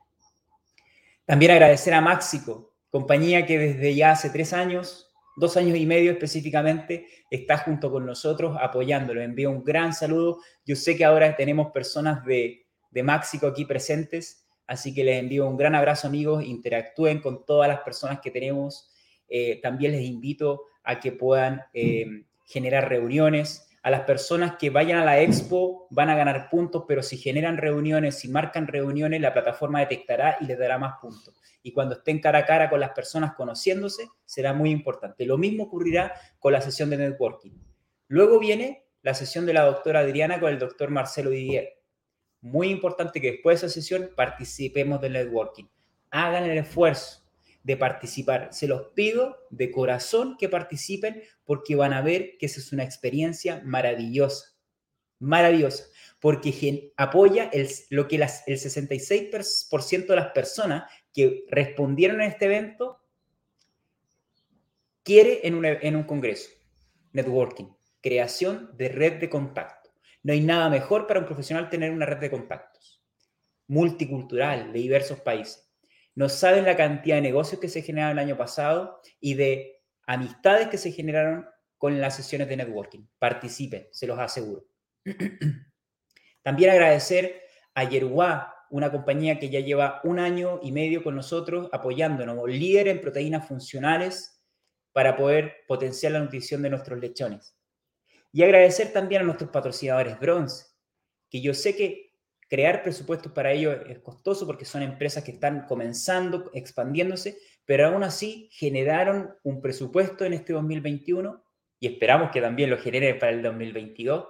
También 1.25 1.51
agradecer 1.51 1.93
a 1.93 1.99
Máxico, 1.99 2.75
compañía 2.89 3.45
que 3.45 3.59
desde 3.59 3.93
ya 3.93 4.11
hace 4.11 4.29
tres 4.29 4.53
años, 4.53 5.06
dos 5.37 5.55
años 5.55 5.77
y 5.77 5.85
medio 5.85 6.11
específicamente, 6.11 7.07
está 7.29 7.59
junto 7.59 7.91
con 7.91 8.05
nosotros 8.05 8.57
apoyándolo. 8.59 9.21
Envío 9.21 9.51
un 9.51 9.63
gran 9.63 9.93
saludo. 9.93 10.39
Yo 10.65 10.75
sé 10.75 10.97
que 10.97 11.05
ahora 11.05 11.35
tenemos 11.35 11.71
personas 11.71 12.25
de, 12.25 12.65
de 12.89 13.03
Máxico 13.03 13.47
aquí 13.47 13.63
presentes, 13.63 14.45
así 14.65 14.93
que 14.93 15.03
les 15.03 15.19
envío 15.19 15.47
un 15.47 15.55
gran 15.55 15.75
abrazo 15.75 16.07
amigos, 16.07 16.43
interactúen 16.43 17.21
con 17.21 17.45
todas 17.45 17.69
las 17.69 17.81
personas 17.81 18.19
que 18.19 18.31
tenemos. 18.31 18.89
Eh, 19.29 19.59
también 19.61 19.91
les 19.91 20.03
invito 20.03 20.63
a 20.83 20.99
que 20.99 21.11
puedan 21.11 21.61
eh, 21.73 22.23
generar 22.45 22.89
reuniones, 22.89 23.66
a 23.87 23.89
las 23.89 24.01
personas 24.01 24.57
que 24.57 24.69
vayan 24.69 24.97
a 24.99 25.05
la 25.05 25.21
expo 25.21 25.87
van 25.91 26.09
a 26.09 26.15
ganar 26.17 26.49
puntos, 26.49 26.83
pero 26.85 27.01
si 27.01 27.15
generan 27.15 27.55
reuniones, 27.55 28.19
si 28.19 28.27
marcan 28.27 28.67
reuniones, 28.67 29.21
la 29.21 29.31
plataforma 29.31 29.79
detectará 29.79 30.35
y 30.41 30.45
les 30.45 30.59
dará 30.59 30.77
más 30.77 30.95
puntos. 30.99 31.33
Y 31.63 31.71
cuando 31.71 31.95
estén 31.95 32.19
cara 32.19 32.39
a 32.39 32.45
cara 32.45 32.69
con 32.69 32.81
las 32.81 32.89
personas 32.89 33.33
conociéndose, 33.33 34.09
será 34.25 34.51
muy 34.51 34.71
importante. 34.71 35.25
Lo 35.25 35.37
mismo 35.37 35.63
ocurrirá 35.63 36.11
con 36.37 36.51
la 36.51 36.59
sesión 36.59 36.89
de 36.89 36.97
networking. 36.97 37.51
Luego 38.09 38.39
viene 38.39 38.89
la 39.03 39.13
sesión 39.13 39.45
de 39.45 39.53
la 39.53 39.63
doctora 39.63 40.01
Adriana 40.01 40.37
con 40.41 40.51
el 40.51 40.59
doctor 40.59 40.89
Marcelo 40.89 41.29
Didier. 41.29 41.81
Muy 42.41 42.67
importante 42.67 43.21
que 43.21 43.31
después 43.31 43.61
de 43.61 43.67
esa 43.67 43.73
sesión 43.73 44.09
participemos 44.17 44.99
del 44.99 45.13
networking. 45.13 45.63
Hagan 46.11 46.43
el 46.43 46.57
esfuerzo 46.57 47.21
de 47.67 47.75
participar. 47.75 48.47
Se 48.53 48.65
los 48.65 48.93
pido 48.93 49.45
de 49.49 49.71
corazón 49.71 50.37
que 50.39 50.47
participen 50.47 51.21
porque 51.43 51.75
van 51.75 51.91
a 51.91 52.01
ver 52.01 52.37
que 52.37 52.45
esa 52.45 52.61
es 52.61 52.71
una 52.71 52.85
experiencia 52.85 53.61
maravillosa, 53.65 54.55
maravillosa, 55.19 55.83
porque 56.21 56.93
apoya 56.95 57.49
el, 57.51 57.67
lo 57.89 58.07
que 58.07 58.19
las, 58.19 58.47
el 58.47 58.57
66% 58.57 60.07
de 60.07 60.15
las 60.15 60.31
personas 60.31 60.89
que 61.11 61.43
respondieron 61.49 62.21
a 62.21 62.27
este 62.27 62.45
evento 62.45 63.01
quiere 65.03 65.45
en 65.45 65.55
un, 65.55 65.65
en 65.65 65.97
un 65.97 66.03
congreso. 66.03 66.49
Networking, 67.11 67.67
creación 67.99 68.71
de 68.77 68.87
red 68.87 69.19
de 69.19 69.29
contacto. 69.29 69.89
No 70.23 70.31
hay 70.31 70.39
nada 70.39 70.69
mejor 70.69 71.05
para 71.05 71.19
un 71.19 71.25
profesional 71.25 71.69
tener 71.69 71.91
una 71.91 72.05
red 72.05 72.19
de 72.19 72.31
contactos 72.31 73.03
multicultural 73.69 74.71
de 74.71 74.79
diversos 74.79 75.19
países 75.19 75.66
no 76.17 76.29
saben 76.29 76.65
la 76.65 76.75
cantidad 76.75 77.17
de 77.17 77.21
negocios 77.21 77.61
que 77.61 77.69
se 77.69 77.83
generaron 77.83 78.17
el 78.17 78.25
año 78.25 78.35
pasado 78.35 79.01
y 79.19 79.35
de 79.35 79.83
amistades 80.07 80.67
que 80.67 80.79
se 80.79 80.91
generaron 80.91 81.47
con 81.77 82.01
las 82.01 82.15
sesiones 82.15 82.49
de 82.49 82.57
networking. 82.57 83.05
Participen, 83.19 83.87
se 83.91 84.07
los 84.07 84.17
aseguro. 84.17 84.65
También 86.41 86.71
agradecer 86.71 87.43
a 87.75 87.83
Yerwa, 87.83 88.51
una 88.71 88.91
compañía 88.91 89.37
que 89.37 89.51
ya 89.51 89.59
lleva 89.59 90.01
un 90.05 90.17
año 90.17 90.59
y 90.63 90.71
medio 90.71 91.03
con 91.03 91.15
nosotros 91.15 91.69
apoyándonos, 91.71 92.49
líder 92.49 92.87
en 92.87 92.99
proteínas 92.99 93.47
funcionales 93.47 94.43
para 94.93 95.15
poder 95.15 95.57
potenciar 95.67 96.13
la 96.13 96.19
nutrición 96.19 96.63
de 96.63 96.71
nuestros 96.71 96.99
lechones. 96.99 97.55
Y 98.31 98.41
agradecer 98.41 98.91
también 98.91 99.21
a 99.21 99.25
nuestros 99.25 99.51
patrocinadores 99.51 100.19
bronce, 100.19 100.65
que 101.29 101.41
yo 101.41 101.53
sé 101.53 101.75
que 101.75 102.06
crear 102.47 102.81
presupuestos 102.81 103.31
para 103.31 103.51
ellos 103.51 103.77
es 103.87 103.99
costoso 103.99 104.45
porque 104.45 104.65
son 104.65 104.81
empresas 104.81 105.23
que 105.23 105.31
están 105.31 105.65
comenzando, 105.67 106.49
expandiéndose, 106.53 107.37
pero 107.65 107.87
aún 107.87 108.03
así 108.03 108.49
generaron 108.51 109.35
un 109.43 109.61
presupuesto 109.61 110.25
en 110.25 110.33
este 110.33 110.53
2021 110.53 111.43
y 111.79 111.87
esperamos 111.87 112.31
que 112.31 112.41
también 112.41 112.69
lo 112.69 112.77
genere 112.77 113.15
para 113.15 113.33
el 113.33 113.43
2022 113.43 114.27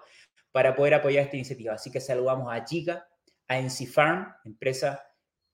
para 0.51 0.75
poder 0.75 0.95
apoyar 0.95 1.25
esta 1.25 1.35
iniciativa. 1.35 1.73
Así 1.73 1.91
que 1.91 2.01
saludamos 2.01 2.51
a 2.51 2.63
Chica, 2.65 3.07
a 3.47 3.59
NC 3.59 3.87
Farm, 3.87 4.33
empresa 4.43 5.03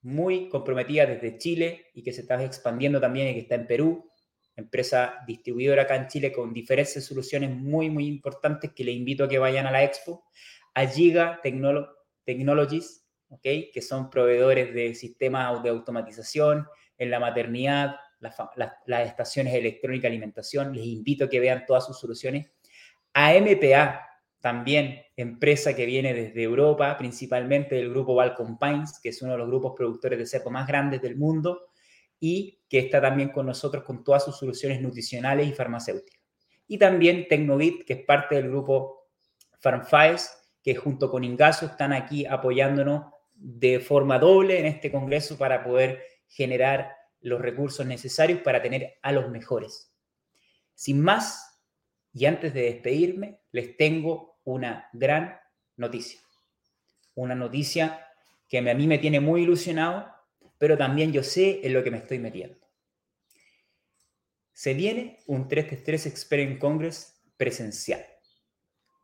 muy 0.02 0.50
comprometida 0.50 1.06
desde 1.06 1.38
Chile 1.38 1.88
y 1.94 2.04
que 2.04 2.14
se 2.14 2.22
está 2.22 2.42
expandiendo 2.44 3.00
también 3.02 3.28
y 3.30 3.34
que 3.34 3.40
está 3.42 3.56
en 3.56 3.68
Perú, 3.68 4.10
empresa 4.56 5.20
distribuidora 5.28 5.84
acá 5.84 5.96
en 5.96 6.08
Chile 6.08 6.32
con 6.32 6.54
diferentes 6.54 7.04
soluciones 7.06 7.50
muy, 7.50 7.90
muy 7.90 8.08
importantes 8.08 8.72
que 8.74 8.84
le 8.84 8.92
invito 8.92 9.26
a 9.26 9.28
que 9.28 9.40
vayan 9.40 9.68
a 9.68 9.72
la 9.72 9.84
expo. 9.84 10.26
A 10.74 10.88
Giga 10.88 11.40
Technology 11.44 12.03
Technologies, 12.26 13.06
¿okay? 13.30 13.72
que 13.72 13.82
son 13.82 14.10
proveedores 14.10 14.74
de 14.74 14.96
sistemas 14.96 15.62
de 15.64 15.70
automatización 15.70 16.68
en 16.98 17.12
la 17.12 17.20
maternidad, 17.20 17.96
las, 18.20 19.08
estaciones 19.08 19.54
electrónicas 19.54 20.04
de 20.04 20.08
alimentación. 20.10 20.74
Les 20.74 20.86
invito 20.86 21.26
a 21.26 21.30
que 21.30 21.40
vean 21.40 21.66
todas 21.66 21.86
sus 21.86 22.00
soluciones. 22.00 22.52
A 23.14 23.34
MPA, 23.34 24.08
también 24.40 25.02
empresa 25.16 25.76
que 25.76 25.86
viene 25.86 26.14
desde 26.14 26.44
Europa, 26.44 26.98
principalmente 26.98 27.76
del 27.76 27.90
grupo 27.90 28.16
Balcon 28.16 28.58
Pines, 28.58 29.00
que 29.02 29.10
es 29.10 29.22
uno 29.22 29.34
de 29.34 29.38
los 29.38 29.48
grupos 29.48 29.74
productores 29.76 30.20
de 30.20 30.26
cerdo 30.26 30.50
más 30.50 30.68
grandes 30.68 31.02
del 31.02 31.16
mundo 31.16 31.70
y 32.20 32.62
que 32.68 32.80
está 32.80 33.02
también 33.02 33.30
con 33.30 33.46
nosotros 33.46 33.84
con 33.84 34.04
todas 34.04 34.26
sus 34.26 34.38
soluciones 34.38 34.82
nutricionales 34.82 35.48
y 35.48 35.54
farmacéuticas. 35.54 36.22
Y 36.68 36.78
también 36.78 37.28
Tecnovit, 37.28 37.84
que 37.86 37.94
es 37.94 38.06
parte 38.06 38.36
del 38.36 38.50
grupo 38.50 39.10
FarmFiles, 39.60 40.43
que 40.64 40.76
junto 40.76 41.12
con 41.12 41.24
Ingaso 41.24 41.66
están 41.66 41.94
aquí 41.94 42.26
apoyándonos 42.26 43.12
de 43.36 43.80
forma 43.80 44.18
doble 44.18 44.60
en 44.60 44.66
este 44.66 44.92
Congreso 44.92 45.38
para 45.38 45.64
poder 45.64 46.02
generar 46.28 46.96
los 47.20 47.42
recursos 47.42 47.86
necesarios 47.86 48.42
para 48.42 48.62
tener 48.62 48.98
a 49.02 49.12
los 49.12 49.30
mejores. 49.30 49.94
Sin 50.74 51.02
más, 51.02 51.62
y 52.14 52.26
antes 52.26 52.54
de 52.54 52.64
despedirme, 52.64 53.42
les 53.52 53.76
tengo 53.76 54.40
una 54.44 54.90
gran 54.94 55.38
noticia. 55.76 56.22
Una 57.16 57.36
noticia 57.36 58.08
que 58.48 58.58
a 58.58 58.74
mí 58.74 58.88
me 58.88 59.00
tiene 59.00 59.20
muy 59.20 59.44
ilusionado, 59.44 60.08
pero 60.58 60.78
también 60.78 61.12
yo 61.12 61.24
sé 61.24 61.62
en 61.64 61.74
lo 61.74 61.84
que 61.84 61.92
me 61.92 61.98
estoy 61.98 62.20
metiendo. 62.20 62.58
Se 64.54 64.74
viene 64.74 65.20
un 65.26 65.48
3 65.48 66.06
Experience 66.06 66.60
Congress 66.60 67.22
presencial. 67.36 68.06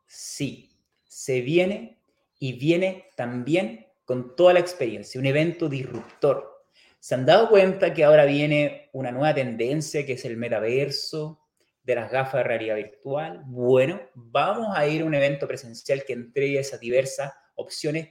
Sí, 0.07 0.68
se 1.09 1.41
viene 1.41 1.99
y 2.37 2.53
viene 2.53 3.09
también 3.17 3.87
con 4.05 4.35
toda 4.35 4.53
la 4.53 4.59
experiencia, 4.59 5.19
un 5.19 5.25
evento 5.25 5.67
disruptor. 5.67 6.63
¿Se 6.99 7.15
han 7.15 7.25
dado 7.25 7.49
cuenta 7.49 7.93
que 7.93 8.03
ahora 8.03 8.25
viene 8.25 8.89
una 8.93 9.11
nueva 9.11 9.33
tendencia 9.33 10.05
que 10.05 10.13
es 10.13 10.25
el 10.25 10.37
metaverso 10.37 11.41
de 11.83 11.95
las 11.95 12.11
gafas 12.11 12.35
de 12.35 12.43
realidad 12.43 12.75
virtual? 12.75 13.41
Bueno, 13.47 13.99
vamos 14.13 14.77
a 14.77 14.87
ir 14.87 15.01
a 15.01 15.05
un 15.05 15.15
evento 15.15 15.47
presencial 15.47 16.03
que 16.05 16.13
entregue 16.13 16.59
esas 16.59 16.79
diversas 16.79 17.33
opciones 17.55 18.09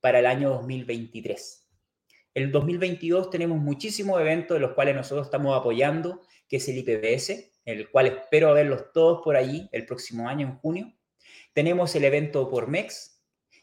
para 0.00 0.18
el 0.18 0.26
año 0.26 0.50
2023. 0.50 1.66
el 2.34 2.52
2022 2.52 3.30
tenemos 3.30 3.58
muchísimos 3.58 4.20
eventos 4.20 4.56
de 4.56 4.60
los 4.60 4.74
cuales 4.74 4.94
nosotros 4.94 5.26
estamos 5.26 5.58
apoyando, 5.58 6.20
que 6.46 6.58
es 6.58 6.68
el 6.68 6.76
IPBS, 6.78 7.52
el 7.64 7.90
cual 7.90 8.08
espero 8.08 8.52
verlos 8.52 8.92
todos 8.92 9.22
por 9.24 9.36
allí 9.36 9.68
el 9.72 9.86
próximo 9.86 10.28
año, 10.28 10.46
en 10.46 10.58
junio. 10.58 10.95
Tenemos 11.56 11.94
el 11.94 12.04
evento 12.04 12.50
por 12.50 12.68
MEX 12.68 13.18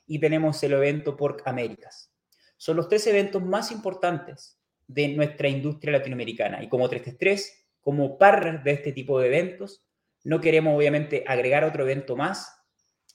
y 0.08 0.18
tenemos 0.20 0.64
el 0.64 0.74
evento 0.74 1.16
por 1.16 1.44
Américas. 1.46 2.12
Son 2.58 2.76
los 2.76 2.90
tres 2.90 3.06
eventos 3.06 3.44
más 3.44 3.70
importantes 3.70 4.60
de 4.88 5.10
nuestra 5.10 5.48
industria 5.48 6.00
latinoamericana. 6.00 6.64
Y 6.64 6.70
como 6.70 6.90
333, 6.90 7.68
como 7.82 8.18
partner 8.18 8.64
de 8.64 8.72
este 8.72 8.94
tipo 8.94 9.20
de 9.20 9.28
eventos, 9.28 9.86
no 10.24 10.42
queremos 10.42 10.76
obviamente 10.76 11.24
agregar 11.28 11.66
otro 11.66 11.84
evento 11.84 12.16
más, 12.16 12.52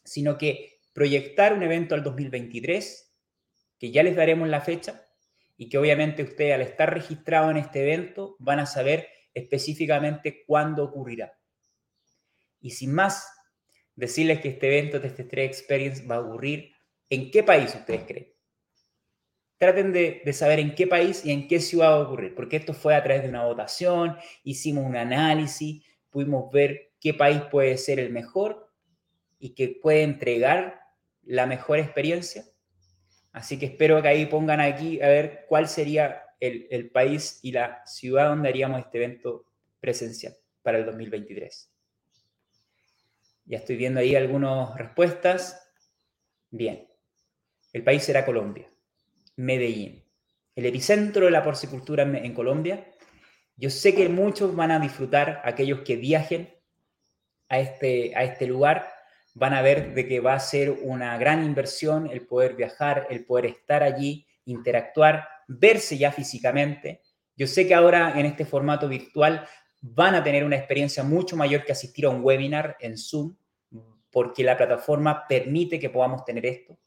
sino 0.05 0.39
que 0.39 0.79
proyectar 0.93 1.55
un 1.55 1.65
evento 1.65 1.97
al 1.97 2.05
2023, 2.05 3.17
que 3.81 3.91
ya 3.91 4.05
les 4.05 4.15
daremos 4.15 4.49
la 4.49 4.61
fecha, 4.61 5.09
y 5.57 5.69
que 5.69 5.79
obviamente 5.79 6.23
ustedes 6.23 6.55
al 6.55 6.61
estar 6.61 6.95
registrado 6.95 7.51
en 7.51 7.57
este 7.57 7.83
evento 7.83 8.37
van 8.39 8.61
a 8.61 8.67
saber 8.67 9.09
específicamente 9.35 10.45
cuándo 10.47 10.85
ocurrirá. 10.85 11.37
Y 12.61 12.71
sin 12.71 12.95
más, 12.95 13.38
decirles 13.99 14.41
que 14.41 14.49
este 14.49 14.67
evento, 14.69 15.01
de 15.01 15.09
este 15.09 15.25
3 15.25 15.47
Experience, 15.47 16.07
va 16.07 16.17
a 16.17 16.21
ocurrir 16.21 16.73
en 17.11 17.31
qué 17.31 17.43
país 17.43 17.75
ustedes 17.75 18.05
creen. 18.05 18.33
Traten 19.59 19.93
de, 19.93 20.23
de, 20.25 20.33
saber 20.33 20.61
en 20.61 20.75
qué 20.75 20.87
país 20.87 21.25
y 21.25 21.33
en 21.33 21.49
qué 21.49 21.59
ciudad 21.59 21.91
va 21.91 21.95
a 21.97 22.01
ocurrir, 22.01 22.35
porque 22.35 22.57
esto 22.57 22.75
fue 22.75 22.95
a 22.95 23.03
través 23.03 23.25
de 23.25 23.29
una 23.29 23.45
votación, 23.45 24.17
hicimos 24.45 24.85
un 24.85 24.97
análisis, 24.97 25.85
pudimos 26.11 26.51
ver 26.53 26.93
qué 27.01 27.13
país 27.13 27.41
puede 27.51 27.77
ser 27.77 27.99
el 27.99 28.11
mejor 28.11 28.71
y 29.41 29.55
que 29.55 29.79
puede 29.83 30.03
entregar 30.03 30.81
la 31.25 31.47
mejor 31.47 31.79
experiencia. 31.79 32.45
Así 33.33 33.59
que 33.59 33.67
espero 33.67 34.01
que 34.01 34.09
ahí 34.09 34.27
pongan 34.27 34.61
aquí 34.61 35.01
a 35.03 35.09
ver 35.09 35.45
cuál 35.49 35.69
sería 35.69 36.23
el, 36.41 36.91
país 36.91 37.41
y 37.43 37.53
la 37.53 37.83
ciudad 37.85 38.29
donde 38.29 38.49
haríamos 38.49 38.81
este 38.81 38.99
evento 38.99 39.45
presencial 39.81 40.35
para 40.63 40.79
el 40.79 40.87
2023. 40.87 41.73
Ya 43.49 43.57
estoy 43.57 43.77
viendo 43.77 44.01
ahí 44.01 44.15
algunas 44.15 44.77
respuestas. 44.77 45.73
Bien. 46.51 46.87
El 47.73 47.83
país 47.83 48.05
será 48.05 48.27
Colombia. 48.27 48.71
Medellín. 49.37 50.05
El 50.55 50.67
epicentro 50.67 51.25
de 51.25 51.31
la 51.31 51.43
porcicultura 51.43 52.03
en 52.03 52.35
Colombia. 52.35 52.93
Yo 53.57 53.71
sé 53.71 53.95
que 53.95 54.09
muchos 54.11 54.55
van 54.55 54.71
a 54.71 54.79
disfrutar, 54.79 55.41
aquellos 55.45 55.81
que 55.81 55.97
viajen 55.97 56.55
a 57.49 57.59
este, 57.59 58.15
a 58.15 58.25
este 58.25 58.47
lugar, 58.47 58.93
van 59.35 59.55
a 59.55 59.63
ver 59.63 59.95
de 59.95 60.07
que 60.07 60.21
va 60.21 60.35
a 60.35 60.41
ser 60.41 60.71
una 60.71 61.17
gran 61.17 61.43
inversión 61.43 62.11
el 62.11 62.27
poder 62.27 62.55
viajar, 62.55 63.07
el 63.09 63.25
poder 63.25 63.47
estar 63.47 63.83
allí, 63.83 64.27
interactuar, 64.45 65.27
verse 65.47 65.97
ya 65.97 66.13
físicamente. 66.13 67.01
Yo 67.35 67.47
sé 67.47 67.67
que 67.67 67.75
ahora 67.75 68.13
en 68.19 68.27
este 68.27 68.45
formato 68.45 68.89
virtual 68.89 69.49
van 69.81 70.15
a 70.15 70.23
tener 70.23 70.45
una 70.45 70.57
experiencia 70.57 71.03
mucho 71.03 71.37
mayor 71.37 71.65
que 71.65 71.73
asistir 71.73 72.07
a 72.07 72.11
un 72.11 72.23
webinar 72.23 72.77
en 72.81 72.97
Zoom, 72.97 73.37
porque 74.11 74.43
la 74.43 74.57
plataforma 74.57 75.27
permite 75.29 75.79
que 75.79 75.91
podamos 75.91 76.25
tener 76.25 76.47
esto. 76.47 76.79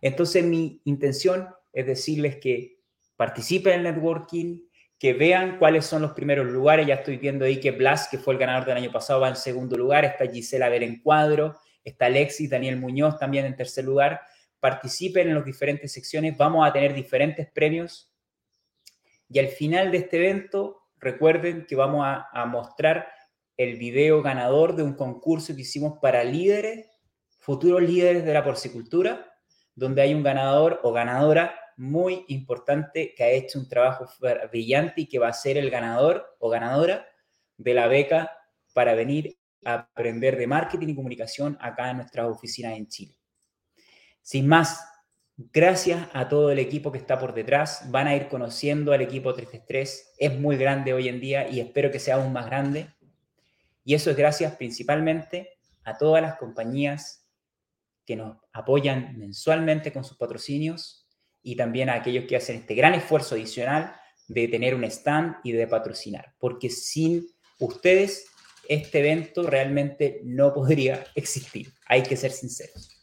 Entonces 0.00 0.44
mi 0.44 0.80
intención 0.84 1.48
es 1.72 1.86
decirles 1.86 2.36
que 2.36 2.78
participen 3.16 3.74
en 3.74 3.82
networking, 3.82 4.60
que 4.98 5.12
vean 5.12 5.58
cuáles 5.58 5.86
son 5.86 6.02
los 6.02 6.12
primeros 6.12 6.46
lugares. 6.46 6.86
Ya 6.86 6.94
estoy 6.94 7.18
viendo 7.18 7.44
ahí 7.44 7.60
que 7.60 7.70
Blas, 7.70 8.08
que 8.08 8.18
fue 8.18 8.34
el 8.34 8.40
ganador 8.40 8.66
del 8.66 8.76
año 8.76 8.92
pasado, 8.92 9.20
va 9.20 9.28
en 9.28 9.36
segundo 9.36 9.76
lugar. 9.76 10.04
Está 10.04 10.26
Gisela 10.26 10.68
Berencuadro, 10.68 11.58
está 11.84 12.06
Alexis, 12.06 12.50
Daniel 12.50 12.76
Muñoz 12.76 13.18
también 13.18 13.44
en 13.44 13.56
tercer 13.56 13.84
lugar. 13.84 14.20
Participen 14.60 15.28
en 15.28 15.36
las 15.36 15.44
diferentes 15.44 15.92
secciones. 15.92 16.36
Vamos 16.36 16.66
a 16.66 16.72
tener 16.72 16.94
diferentes 16.94 17.48
premios. 17.50 18.12
Y 19.28 19.38
al 19.38 19.48
final 19.48 19.92
de 19.92 19.98
este 19.98 20.16
evento, 20.16 20.87
recuerden 21.00 21.66
que 21.66 21.76
vamos 21.76 22.04
a, 22.04 22.46
mostrar 22.46 23.08
el 23.56 23.76
video 23.76 24.22
ganador 24.22 24.76
de 24.76 24.82
un 24.82 24.94
concurso 24.94 25.54
que 25.54 25.62
hicimos 25.62 25.98
para 26.00 26.24
líderes, 26.24 26.86
futuros 27.38 27.82
líderes 27.82 28.24
de 28.24 28.32
la 28.32 28.44
porcicultura, 28.44 29.32
donde 29.74 30.02
hay 30.02 30.14
un 30.14 30.22
ganador 30.22 30.80
o 30.82 30.92
ganadora 30.92 31.54
muy 31.76 32.24
importante 32.28 33.14
que 33.16 33.24
ha 33.24 33.30
hecho 33.30 33.58
un 33.58 33.68
trabajo 33.68 34.06
brillante 34.50 35.02
y 35.02 35.06
que 35.06 35.18
va 35.18 35.28
a 35.28 35.32
ser 35.32 35.56
el 35.56 35.70
ganador 35.70 36.36
o 36.40 36.48
ganadora 36.48 37.06
de 37.56 37.74
la 37.74 37.86
beca 37.86 38.32
para 38.74 38.94
venir 38.94 39.38
a 39.64 39.74
aprender 39.74 40.36
de 40.36 40.46
marketing 40.46 40.88
y 40.88 40.94
comunicación 40.94 41.56
acá 41.60 41.90
en 41.90 41.98
nuestras 41.98 42.26
oficinas 42.26 42.76
en 42.76 42.88
Chile. 42.88 43.16
Sin 44.22 44.46
más, 44.46 44.84
gracias 45.38 46.08
a 46.12 46.28
todo 46.28 46.50
el 46.50 46.58
equipo 46.58 46.90
que 46.90 46.98
está 46.98 47.18
por 47.18 47.32
detrás. 47.32 47.90
Van 47.90 48.08
a 48.08 48.16
ir 48.16 48.28
conociendo 48.28 48.92
al 48.92 49.00
equipo 49.00 49.32
333. 49.32 50.14
Es 50.18 50.38
muy 50.38 50.56
grande 50.56 50.92
hoy 50.92 51.08
en 51.08 51.20
día 51.20 51.48
y 51.48 51.60
espero 51.60 51.90
que 51.90 52.00
sea 52.00 52.16
aún 52.16 52.32
más 52.32 52.46
grande. 52.46 52.88
Y 53.84 53.94
eso 53.94 54.10
es 54.10 54.16
gracias 54.16 54.56
principalmente 54.56 55.58
a 55.84 55.96
todas 55.96 56.20
las 56.20 56.36
compañías 56.36 57.26
que 58.04 58.16
nos 58.16 58.36
apoyan 58.52 59.18
mensualmente 59.18 59.92
con 59.92 60.04
sus 60.04 60.16
patrocinios 60.16 61.06
y 61.42 61.56
también 61.56 61.88
a 61.88 61.94
aquellos 61.94 62.24
que 62.26 62.36
hacen 62.36 62.56
este 62.56 62.74
gran 62.74 62.94
esfuerzo 62.94 63.34
adicional 63.34 63.94
de 64.26 64.48
tener 64.48 64.74
un 64.74 64.84
stand 64.84 65.36
y 65.44 65.52
de 65.52 65.66
patrocinar, 65.66 66.34
porque 66.38 66.68
sin 66.68 67.26
ustedes 67.58 68.26
este 68.68 69.00
evento 69.00 69.42
realmente 69.44 70.20
no 70.24 70.52
podría 70.52 71.06
existir, 71.14 71.72
hay 71.86 72.02
que 72.02 72.16
ser 72.16 72.32
sinceros. 72.32 73.00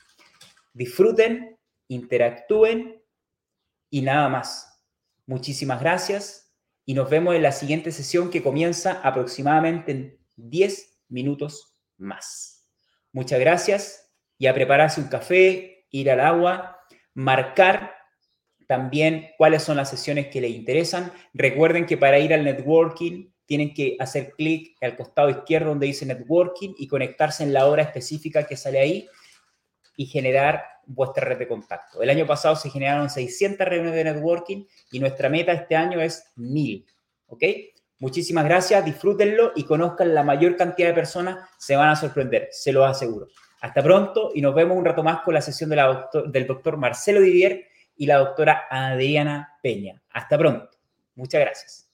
Disfruten, 0.73 1.57
interactúen 1.87 3.01
y 3.89 4.01
nada 4.01 4.29
más. 4.29 4.83
Muchísimas 5.25 5.79
gracias 5.79 6.53
y 6.85 6.93
nos 6.93 7.09
vemos 7.09 7.35
en 7.35 7.43
la 7.43 7.51
siguiente 7.51 7.91
sesión 7.91 8.29
que 8.29 8.43
comienza 8.43 9.01
aproximadamente 9.03 9.91
en 9.91 10.19
10 10.35 10.99
minutos 11.09 11.73
más. 11.97 12.67
Muchas 13.11 13.39
gracias 13.39 14.11
y 14.37 14.47
a 14.47 14.53
prepararse 14.53 15.01
un 15.01 15.07
café, 15.07 15.87
ir 15.89 16.11
al 16.11 16.19
agua, 16.19 16.79
marcar 17.13 17.95
también 18.67 19.29
cuáles 19.37 19.63
son 19.63 19.77
las 19.77 19.89
sesiones 19.89 20.27
que 20.27 20.41
les 20.41 20.51
interesan. 20.51 21.11
Recuerden 21.33 21.85
que 21.85 21.97
para 21.97 22.19
ir 22.19 22.33
al 22.33 22.43
networking 22.43 23.29
tienen 23.45 23.73
que 23.73 23.95
hacer 23.99 24.33
clic 24.35 24.75
al 24.81 24.95
costado 24.95 25.29
izquierdo 25.29 25.69
donde 25.69 25.87
dice 25.87 26.05
networking 26.05 26.73
y 26.77 26.87
conectarse 26.87 27.43
en 27.43 27.53
la 27.53 27.67
hora 27.67 27.83
específica 27.83 28.45
que 28.45 28.57
sale 28.57 28.79
ahí 28.79 29.07
y 29.95 30.05
generar 30.05 30.63
vuestra 30.85 31.25
red 31.25 31.37
de 31.37 31.47
contacto. 31.47 32.01
El 32.01 32.09
año 32.09 32.25
pasado 32.25 32.55
se 32.55 32.69
generaron 32.69 33.09
600 33.09 33.67
reuniones 33.67 33.95
de 33.95 34.03
networking 34.03 34.65
y 34.91 34.99
nuestra 34.99 35.29
meta 35.29 35.51
este 35.51 35.75
año 35.75 35.99
es 36.01 36.31
1000. 36.35 36.85
¿Ok? 37.27 37.43
Muchísimas 37.99 38.45
gracias, 38.45 38.83
disfrútenlo 38.83 39.53
y 39.55 39.63
conozcan 39.63 40.13
la 40.13 40.21
mayor 40.21 40.57
cantidad 40.57 40.89
de 40.89 40.93
personas, 40.93 41.49
se 41.57 41.75
van 41.75 41.89
a 41.89 41.95
sorprender, 41.95 42.49
se 42.51 42.73
lo 42.73 42.85
aseguro. 42.85 43.27
Hasta 43.61 43.81
pronto 43.81 44.31
y 44.35 44.41
nos 44.41 44.53
vemos 44.53 44.77
un 44.77 44.85
rato 44.85 45.01
más 45.01 45.21
con 45.21 45.33
la 45.33 45.41
sesión 45.41 45.69
del 45.69 46.45
doctor 46.45 46.77
Marcelo 46.77 47.21
Didier 47.21 47.65
y 47.95 48.05
la 48.05 48.17
doctora 48.17 48.65
Adriana 48.69 49.57
Peña. 49.63 50.01
Hasta 50.11 50.37
pronto. 50.37 50.69
Muchas 51.15 51.41
gracias. 51.41 51.84